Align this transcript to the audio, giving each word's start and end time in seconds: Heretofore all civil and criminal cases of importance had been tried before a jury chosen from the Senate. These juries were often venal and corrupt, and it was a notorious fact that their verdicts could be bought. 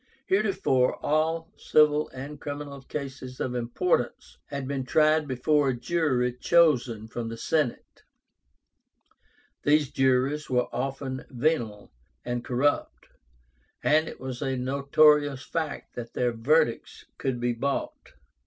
Heretofore 0.25 0.95
all 1.05 1.51
civil 1.57 2.09
and 2.09 2.41
criminal 2.41 2.81
cases 2.81 3.39
of 3.39 3.53
importance 3.53 4.39
had 4.47 4.67
been 4.67 4.83
tried 4.83 5.27
before 5.27 5.69
a 5.69 5.77
jury 5.77 6.33
chosen 6.33 7.07
from 7.07 7.29
the 7.29 7.37
Senate. 7.37 8.01
These 9.61 9.91
juries 9.91 10.49
were 10.49 10.69
often 10.73 11.23
venal 11.29 11.91
and 12.25 12.43
corrupt, 12.43 13.09
and 13.83 14.07
it 14.07 14.19
was 14.19 14.41
a 14.41 14.57
notorious 14.57 15.43
fact 15.45 15.93
that 15.93 16.13
their 16.13 16.31
verdicts 16.31 17.05
could 17.19 17.39
be 17.39 17.53
bought. 17.53 18.13